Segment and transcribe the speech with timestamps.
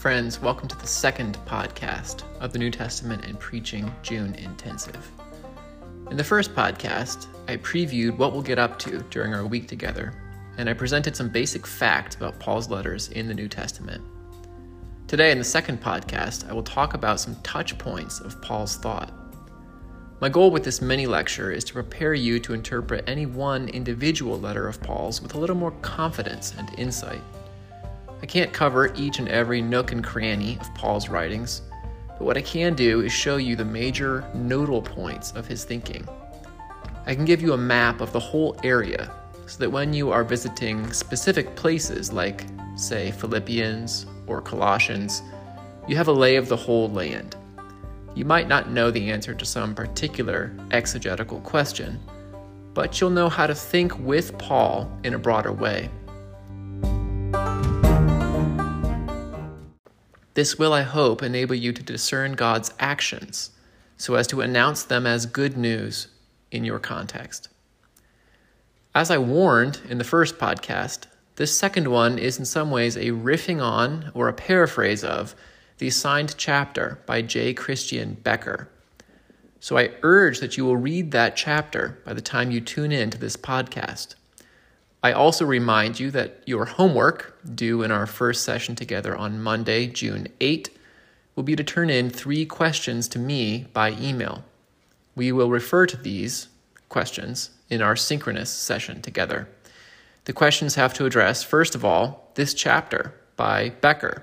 [0.00, 5.10] Friends, welcome to the second podcast of the New Testament and Preaching June Intensive.
[6.10, 10.14] In the first podcast, I previewed what we'll get up to during our week together,
[10.56, 14.02] and I presented some basic facts about Paul's letters in the New Testament.
[15.06, 19.12] Today, in the second podcast, I will talk about some touch points of Paul's thought.
[20.22, 24.40] My goal with this mini lecture is to prepare you to interpret any one individual
[24.40, 27.20] letter of Paul's with a little more confidence and insight.
[28.22, 31.62] I can't cover each and every nook and cranny of Paul's writings,
[32.08, 36.06] but what I can do is show you the major nodal points of his thinking.
[37.06, 39.10] I can give you a map of the whole area
[39.46, 42.44] so that when you are visiting specific places like,
[42.76, 45.22] say, Philippians or Colossians,
[45.88, 47.36] you have a lay of the whole land.
[48.14, 51.98] You might not know the answer to some particular exegetical question,
[52.74, 55.88] but you'll know how to think with Paul in a broader way.
[60.40, 63.50] This will, I hope, enable you to discern God's actions
[63.98, 66.06] so as to announce them as good news
[66.50, 67.50] in your context.
[68.94, 71.00] As I warned in the first podcast,
[71.36, 75.34] this second one is in some ways a riffing on or a paraphrase of
[75.76, 77.52] the assigned chapter by J.
[77.52, 78.68] Christiaan Beker.
[79.60, 83.10] So I urge that you will read that chapter by the time you tune in
[83.10, 84.14] to this podcast.
[85.02, 89.86] I also remind you that your homework, due in our first session together on Monday,
[89.86, 90.68] June 8,
[91.34, 94.44] will be to turn in three questions to me by email.
[95.16, 96.48] We will refer to these
[96.90, 99.48] questions in our synchronous session together.
[100.26, 104.22] The questions have to address, first of all, this chapter by Beker,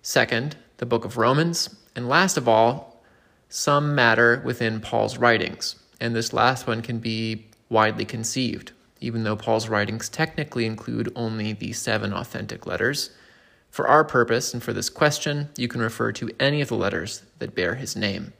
[0.00, 3.02] second, the book of Romans, and last of all,
[3.48, 5.74] some matter within Paul's writings.
[6.00, 11.52] And this last one can be widely conceived even though Paul's writings technically include only
[11.52, 13.10] the seven authentic letters.
[13.70, 17.22] For our purpose and for this question, you can refer to any of the letters
[17.38, 18.32] that bear his name.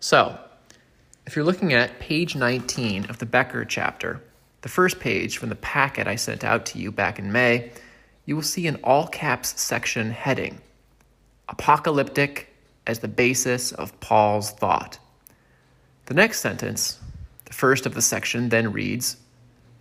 [0.00, 0.38] So,
[1.26, 4.22] if you're looking at page 19 of the Beker chapter,
[4.60, 7.70] the first page from the packet I sent out to you back in May,
[8.26, 10.60] you will see an all caps section heading
[11.48, 12.48] Apocalyptic
[12.86, 14.98] as the basis of Paul's thought.
[16.06, 16.98] The next sentence
[17.54, 19.16] first of the section then reads,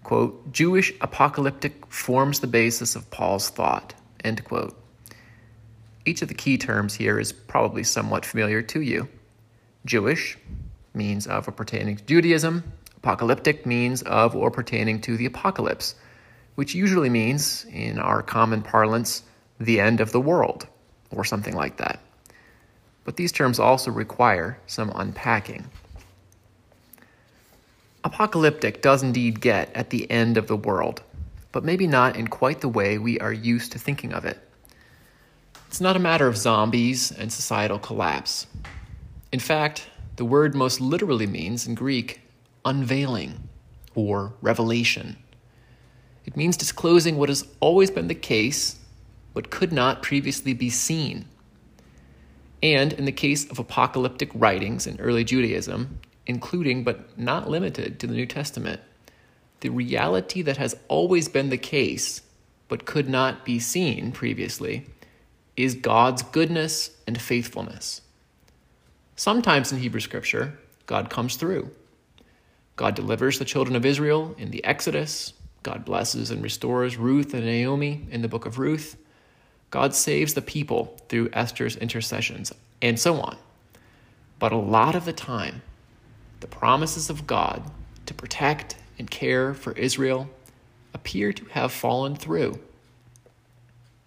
[0.03, 4.79] quote, Jewish apocalyptic forms the basis of Paul's thought, end quote.
[6.06, 9.07] Each of the key terms here is probably somewhat familiar to you.
[9.85, 10.38] Jewish
[10.94, 12.63] means of or pertaining to Judaism,
[12.97, 15.95] apocalyptic means of or pertaining to the apocalypse,
[16.56, 19.23] which usually means, in our common parlance,
[19.59, 20.67] the end of the world,
[21.09, 22.00] or something like that.
[23.03, 25.69] But these terms also require some unpacking.
[28.03, 31.01] Apocalyptic does indeed get at the end of the world,
[31.53, 34.39] but maybe not in quite the way we are used to thinking of it.
[35.67, 38.45] It's not a matter of zombies and societal collapse.
[39.31, 39.87] In fact,
[40.17, 42.21] the word most literally means in Greek
[42.65, 43.47] unveiling
[43.95, 45.17] or revelation.
[46.25, 48.79] It means disclosing what has always been the case,
[49.33, 51.25] but could not previously be seen.
[52.61, 58.07] And in the case of apocalyptic writings in early Judaism, including but not limited to
[58.07, 58.81] the New Testament,
[59.59, 62.22] the reality that has always been the case
[62.67, 64.85] but could not be seen previously
[65.56, 68.01] is God's goodness and faithfulness.
[69.16, 71.69] Sometimes in Hebrew Scripture, God comes through.
[72.75, 75.33] God delivers the children of Israel in the Exodus.
[75.62, 78.97] God blesses and restores Ruth and Naomi in the book of Ruth.
[79.69, 82.51] God saves the people through Esther's intercessions,
[82.81, 83.38] and so on.
[84.39, 85.62] But a lot of the time,
[86.43, 87.63] the promises of God
[88.05, 90.29] to protect and care for Israel
[90.93, 92.59] appear to have fallen through.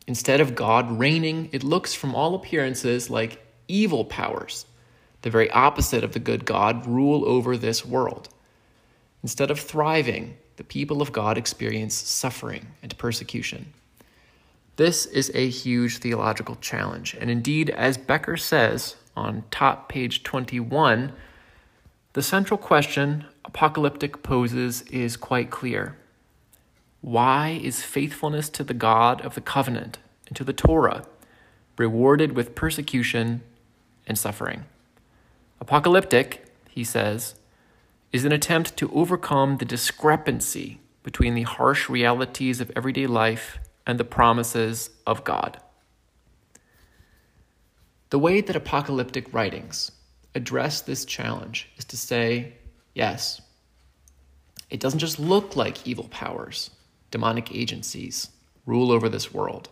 [0.06, 4.66] Instead of God reigning, it looks from all appearances like evil powers,
[5.22, 8.28] the very opposite of the good God, rule over this world.
[9.22, 13.72] Instead of thriving, the people of God experience suffering and persecution.
[14.76, 21.14] This is a huge theological challenge, and indeed, as Beker says on top page 21,
[22.16, 25.98] the central question apocalyptic poses is quite clear.
[27.02, 31.04] Why is faithfulness to the God of the covenant and to the Torah
[31.76, 33.42] rewarded with persecution
[34.06, 34.64] and suffering?
[35.60, 37.34] Apocalyptic, he says,
[38.14, 44.00] is an attempt to overcome the discrepancy between the harsh realities of everyday life and
[44.00, 45.60] the promises of God.
[48.08, 49.92] The way that apocalyptic writings
[50.36, 52.52] address this challenge is to say,
[52.94, 53.40] yes,
[54.68, 56.70] it doesn't just look like evil powers,
[57.10, 58.28] demonic agencies
[58.66, 59.70] rule over this world.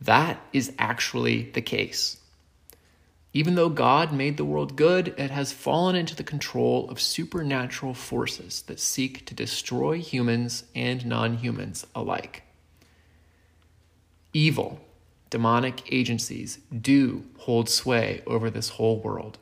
[0.00, 2.16] That is actually the case.
[3.34, 7.92] Even though God made the world good, it has fallen into the control of supernatural
[7.92, 12.44] forces that seek to destroy humans and non humans alike.
[14.32, 14.80] Evil,
[15.34, 19.36] demonic agencies do hold sway over this whole world.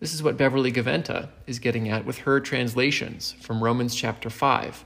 [0.00, 4.84] This is what Beverly Gaventa is getting at with her translations from Romans chapter 5,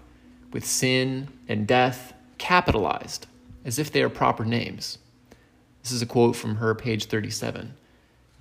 [0.52, 3.26] with sin and death capitalized
[3.64, 4.98] as if they are proper names.
[5.82, 7.72] This is a quote from her, page 37.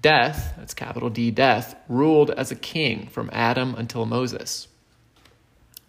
[0.01, 4.67] Death, that's capital D, death, ruled as a king from Adam until Moses.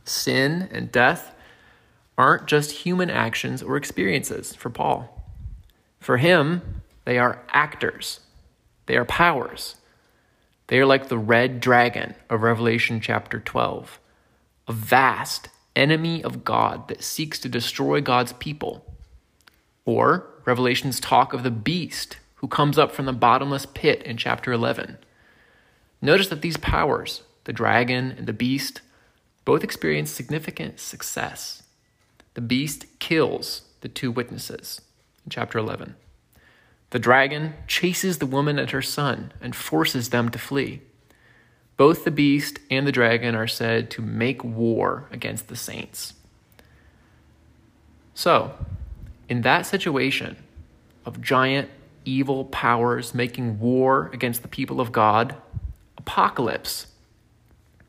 [0.04, 1.34] Sin and death
[2.16, 5.19] aren't just human actions or experiences for Paul.
[6.00, 8.20] For him, they are actors,
[8.86, 9.76] they are powers.
[10.66, 13.98] They are like the red dragon of Revelation chapter 12,
[14.68, 18.84] a vast enemy of God that seeks to destroy God's people.
[19.84, 24.52] Or Revelation's talk of the beast who comes up from the bottomless pit in chapter
[24.52, 24.98] 11.
[26.00, 28.80] Notice that these powers, the dragon and the beast,
[29.44, 31.64] both experience significant success.
[32.34, 34.82] The beast kills the two witnesses
[35.28, 35.96] chapter 11.
[36.90, 40.80] The dragon chases the woman and her son and forces them to flee.
[41.76, 46.14] Both the beast and the dragon are said to make war against the saints.
[48.12, 48.52] So,
[49.28, 50.36] in that situation
[51.06, 51.70] of giant
[52.04, 55.36] evil powers making war against the people of God,
[55.96, 56.88] apocalypse,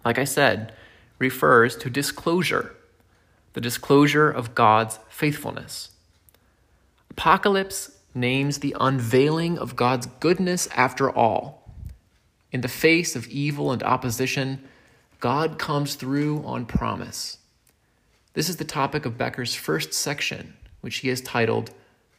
[0.05, 0.73] like I said,
[1.19, 2.75] refers to disclosure,
[3.53, 5.89] the disclosure of God's faithfulness.
[7.11, 11.69] Apocalypse names the unveiling of God's goodness after all.
[12.53, 14.63] In the face of evil and opposition,
[15.19, 17.39] God comes through on promise.
[18.33, 21.71] This is the topic of Beker's first section, which he has titled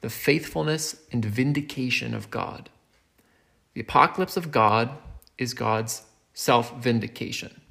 [0.03, 2.69] the faithfulness and vindication of God.
[3.73, 4.91] The apocalypse of God
[5.39, 6.03] is God's
[6.35, 7.63] self vindication.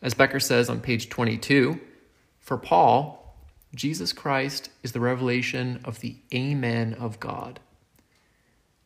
[0.00, 1.80] As Beker says on page 22,
[2.38, 3.23] for Paul,
[3.74, 7.60] Jesus Christ is the revelation of the Amen of God.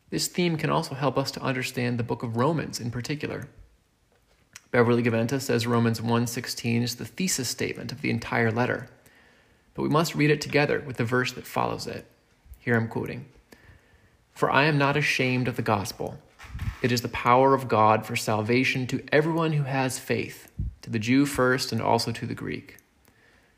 [0.09, 3.47] This theme can also help us to understand the book of Romans in particular.
[4.71, 8.89] Beverly Gaventa says Romans 1:16 is the thesis statement of the entire letter.
[9.73, 12.05] But we must read it together with the verse that follows it.
[12.57, 13.25] Here I'm quoting
[14.33, 16.19] For I am not ashamed of the gospel.
[16.81, 20.51] It is the power of God for salvation to everyone who has faith,
[20.81, 22.77] to the Jew first and also to the Greek.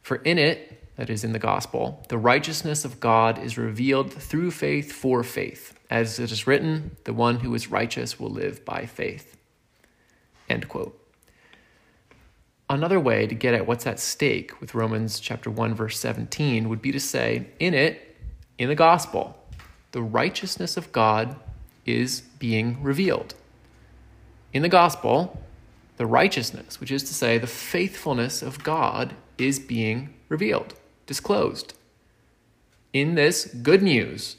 [0.02, 4.52] For in it, that is in the gospel, the righteousness of God is revealed through
[4.52, 5.74] faith for faith.
[5.90, 9.36] As it is written, the one who is righteous will live by faith.
[10.48, 10.96] End quote.
[12.70, 16.84] Another way to get at what's at stake with Romans chapter 1 verse 17 would
[16.84, 18.16] be to say, in it,
[18.60, 19.44] in the gospel,
[19.94, 21.36] the righteousness of God
[21.84, 23.34] is being revealed.
[24.54, 25.42] In the gospel,
[25.98, 30.76] the righteousness, which is to say, the faithfulness of God, is being revealed,
[31.12, 31.74] disclosed.
[32.94, 34.38] In this good news,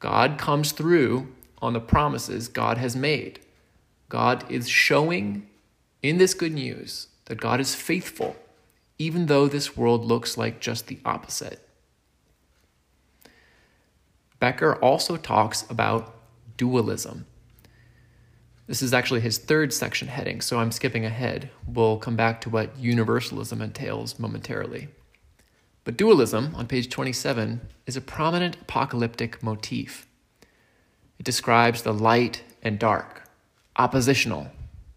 [0.00, 1.28] God comes through
[1.62, 3.38] on the promises God has made.
[4.08, 5.46] God is showing
[6.02, 8.34] in this good news that God is faithful,
[8.98, 11.60] even though this world looks like just the opposite.
[14.42, 16.12] Beker also talks about
[16.56, 17.24] dualism.
[18.66, 21.50] This is actually his third section heading, so I'm skipping ahead.
[21.68, 24.88] We'll come back to what universalism entails momentarily.
[25.84, 30.06] But dualism, on page 27, is a prominent apocalyptic motif.
[31.18, 33.28] It describes the light and dark,
[33.76, 34.48] oppositional,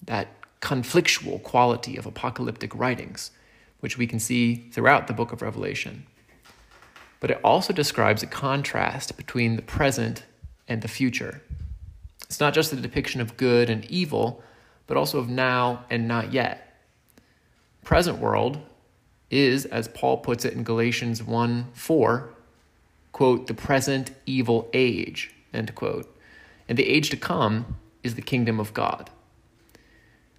[0.06, 0.30] that
[0.62, 3.32] conflictual quality of apocalyptic writings,
[3.82, 6.06] which we can see throughout the book of Revelation
[7.20, 10.24] but it also describes a contrast between the present
[10.68, 11.42] and the future.
[12.24, 14.44] It's not just a depiction of good and evil,
[14.86, 16.82] but also of now and not yet.
[17.84, 18.60] Present world
[19.30, 22.30] is, as Paul puts it in Galatians 1 4,
[23.12, 26.14] quote, the present evil age, end quote.
[26.70, 29.10] And the age to come is the kingdom of God.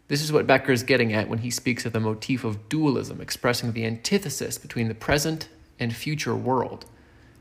[0.09, 3.21] This is what Beker is getting at when he speaks of the motif of dualism,
[3.21, 6.87] expressing the antithesis between the present and future world.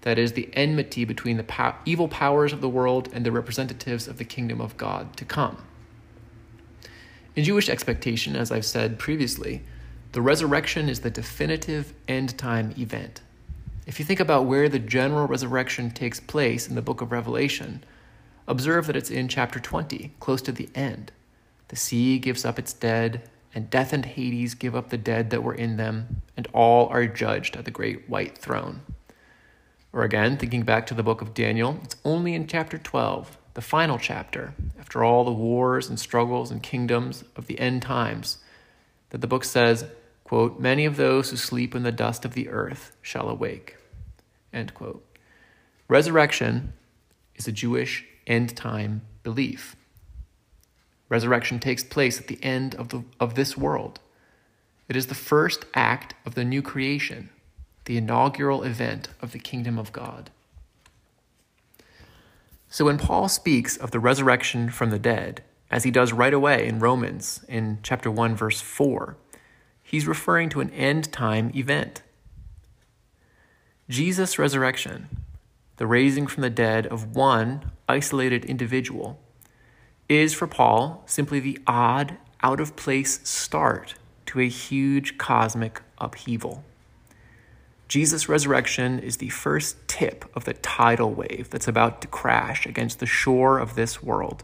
[0.01, 4.07] That is, the enmity between the po- evil powers of the world and the representatives
[4.07, 5.57] of the kingdom of God to come.
[7.35, 9.61] In Jewish expectation, as I've said previously,
[10.11, 13.21] the resurrection is the definitive end time event.
[13.85, 17.83] If you think about where the general resurrection takes place in the book of Revelation,
[18.47, 21.11] observe that it's in chapter 20, close to the end.
[21.69, 25.43] The sea gives up its dead, and death and Hades give up the dead that
[25.43, 28.81] were in them, and all are judged at the great white throne.
[29.93, 33.61] Or again, thinking back to the book of Daniel, it's only in chapter 12, the
[33.61, 38.37] final chapter, after all the wars and struggles and kingdoms of the end times,
[39.09, 39.85] that the book says,
[40.23, 43.77] quote, Many of those who sleep in the dust of the earth shall awake.
[44.53, 45.03] End quote.
[45.87, 46.73] Resurrection
[47.35, 49.75] is a Jewish end time belief.
[51.09, 53.99] Resurrection takes place at the end of, the, of this world.
[54.89, 57.29] It is the first act of the new creation,
[57.85, 60.29] the inaugural event of the kingdom of God.
[62.69, 66.67] So when Paul speaks of the resurrection from the dead, as he does right away
[66.67, 69.17] in Romans in chapter 1 verse 4,
[69.83, 72.01] he's referring to an end time event.
[73.89, 75.07] Jesus' resurrection,
[75.77, 79.19] the raising from the dead of one isolated individual,
[80.09, 83.95] is for Paul simply the odd, out of place start
[84.27, 86.63] to a huge cosmic upheaval.
[87.87, 92.99] Jesus' resurrection is the first tip of the tidal wave that's about to crash against
[92.99, 94.43] the shore of this world.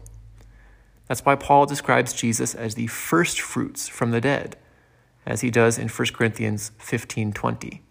[1.06, 4.56] That's why Paul describes Jesus as the first fruits from the dead,
[5.26, 7.82] as he does in 1 Corinthians 15:20.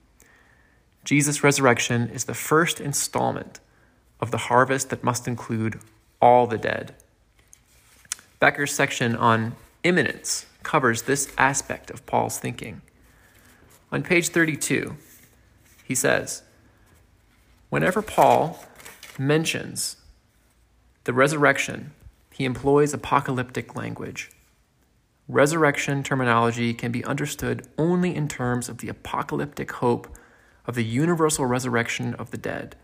[1.04, 3.60] Jesus' resurrection is the first installment
[4.20, 5.80] of the harvest that must include
[6.22, 6.96] all the dead.
[8.40, 12.82] Beker's section on imminence covers this aspect of Paul's thinking.
[13.92, 14.96] On page 32,
[15.84, 16.44] he says,
[17.70, 18.64] Whenever Paul
[19.20, 19.98] mentions
[21.04, 21.92] the resurrection,
[22.34, 24.32] he employs apocalyptic language.
[25.28, 30.18] Resurrection terminology can be understood only in terms of the apocalyptic hope
[30.66, 32.76] of the universal resurrection of the dead,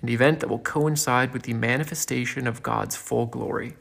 [0.00, 3.76] an event that will coincide with the manifestation of God's full glory.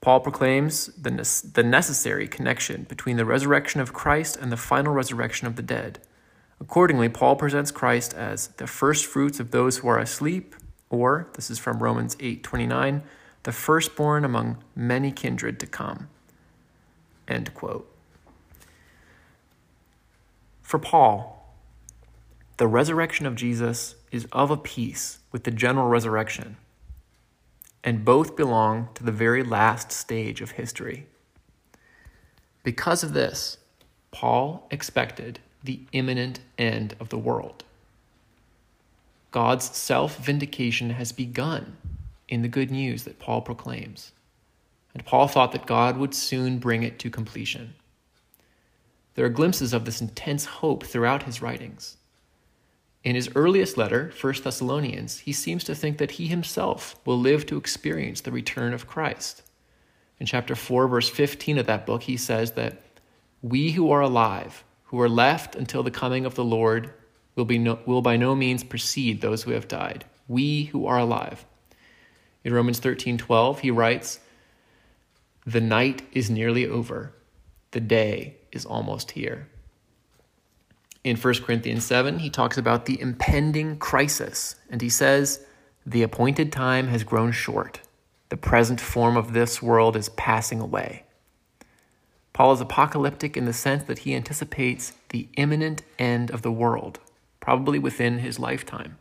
[0.00, 4.92] Paul proclaims the, ne- the necessary connection between the resurrection of Christ and the final
[4.92, 6.00] resurrection of the dead.
[6.60, 10.56] Accordingly, Paul presents Christ as the first fruits of those who are asleep,
[10.90, 13.02] or, this is from Romans 8 29,
[13.42, 16.08] the firstborn among many kindred to come.
[17.26, 17.88] End quote.
[20.62, 21.54] For Paul,
[22.56, 26.56] the resurrection of Jesus is of a piece with the general resurrection
[27.84, 31.06] and both belong to the very last stage of history.
[32.62, 33.58] Because of this,
[34.12, 37.64] Paul expected the imminent end of the world.
[39.32, 41.76] God's self vindication has begun
[42.28, 44.12] in the good news that Paul proclaims,
[44.94, 47.74] and Paul thought that God would soon bring it to completion.
[49.14, 51.96] There are glimpses of this intense hope throughout his writings.
[53.04, 57.44] In his earliest letter, 1 Thessalonians, he seems to think that he himself will live
[57.46, 59.42] to experience the return of Christ.
[60.20, 62.80] In chapter 4, verse 15 of that book, he says that
[63.42, 66.94] we who are alive, who are left until the coming of the Lord,
[67.34, 70.04] will, be no, will by no means precede those who have died.
[70.28, 71.44] We who are alive.
[72.44, 74.20] In Romans 13 12, he writes,
[75.46, 77.12] The night is nearly over,
[77.70, 79.48] the day is almost here.
[81.04, 85.44] In 1 Corinthians 7, he talks about the impending crisis, and he says,
[85.84, 87.80] The appointed time has grown short.
[88.28, 91.04] The present form of this world is passing away.
[92.32, 96.98] Paul is apocalyptic in the sense that he anticipates the imminent end of the world,
[97.40, 98.96] probably within his lifetime.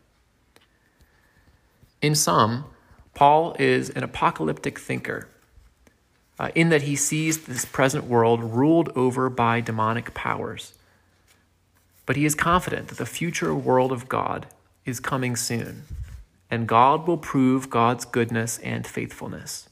[2.02, 2.66] In sum,
[3.14, 5.28] Paul is an apocalyptic thinker
[6.40, 10.74] uh, in that he sees this present world ruled over by demonic powers
[12.12, 14.48] but he is confident that the future world of God
[14.86, 15.84] is coming soon,
[16.50, 19.70] and God will prove God's goodness and faithfulness.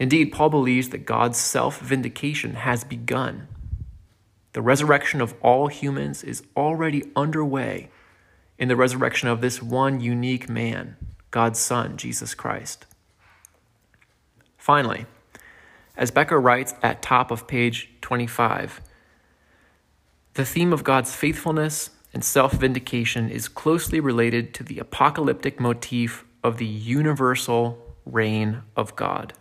[0.00, 3.46] Indeed, Paul believes that God's self vindication has begun.
[4.52, 7.88] The resurrection of all humans is already underway
[8.58, 10.96] in the resurrection of this one unique man,
[11.36, 12.86] God's Son, Jesus Christ.
[14.56, 15.04] Finally,
[15.94, 18.80] as Beker writes at top of page 25,
[20.32, 26.24] the theme of God's faithfulness and self vindication is closely related to the apocalyptic motif
[26.42, 29.34] of the universal reign of God.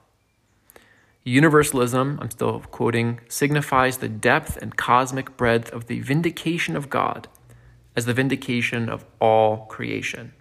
[1.24, 7.30] Universalism, I'm still quoting, signifies the depth and cosmic breadth of the vindication of God
[7.96, 10.34] as the vindication of all creation.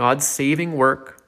[0.00, 1.22] God's saving work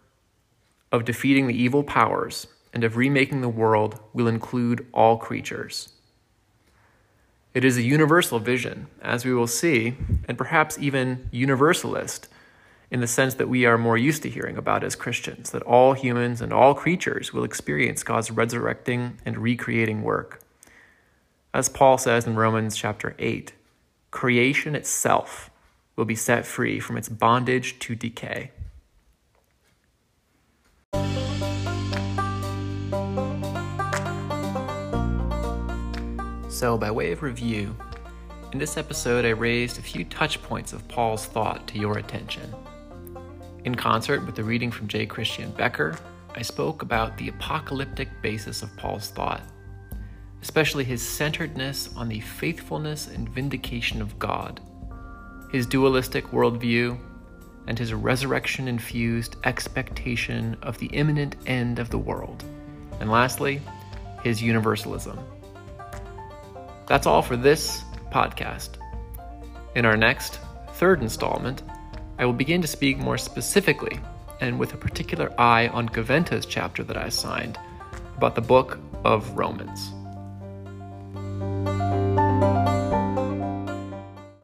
[0.90, 5.92] of defeating the evil powers and of remaking the world will include all creatures.
[7.52, 12.28] It is a universal vision, as we will see, and perhaps even universalist
[12.90, 15.92] in the sense that we are more used to hearing about as Christians, that all
[15.92, 20.40] humans and all creatures will experience God's resurrecting and recreating work.
[21.52, 23.52] As Paul says in Romans chapter 8,
[24.10, 25.50] creation itself
[26.02, 28.50] will be set free from its bondage to decay.
[36.48, 37.76] So, by way of review,
[38.52, 42.52] in this episode I raised a few touch points of Paul's thought to your attention.
[43.64, 45.06] In concert with the reading from J.
[45.06, 45.96] Christiaan Beker,
[46.34, 49.42] I spoke about the apocalyptic basis of Paul's thought,
[50.42, 54.60] especially his centeredness on the faithfulness and vindication of God,
[55.52, 56.98] his dualistic worldview,
[57.66, 62.42] and his resurrection infused expectation of the imminent end of the world.
[62.98, 63.60] And lastly,
[64.24, 65.18] his universalism.
[66.86, 68.70] That's all for this podcast.
[69.74, 70.40] In our next,
[70.74, 71.62] third installment,
[72.18, 74.00] I will begin to speak more specifically
[74.40, 77.58] and with a particular eye on Gaventa's chapter that I assigned
[78.16, 79.92] about the book of Romans.